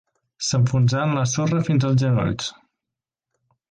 [0.47, 2.53] S'enfonsà en la sorra fins als genolls.